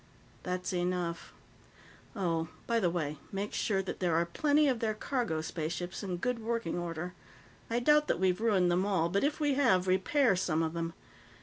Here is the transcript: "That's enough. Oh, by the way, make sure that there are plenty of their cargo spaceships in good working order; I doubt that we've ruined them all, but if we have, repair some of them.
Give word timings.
"That's 0.41 0.73
enough. 0.73 1.31
Oh, 2.15 2.47
by 2.65 2.79
the 2.79 2.89
way, 2.89 3.19
make 3.31 3.53
sure 3.53 3.83
that 3.83 3.99
there 3.99 4.15
are 4.15 4.25
plenty 4.25 4.67
of 4.67 4.79
their 4.79 4.95
cargo 4.95 5.41
spaceships 5.41 6.01
in 6.01 6.17
good 6.17 6.39
working 6.39 6.79
order; 6.79 7.13
I 7.69 7.77
doubt 7.81 8.07
that 8.07 8.19
we've 8.19 8.41
ruined 8.41 8.71
them 8.71 8.83
all, 8.83 9.09
but 9.09 9.23
if 9.23 9.39
we 9.39 9.53
have, 9.53 9.87
repair 9.87 10.35
some 10.35 10.63
of 10.63 10.73
them. 10.73 10.93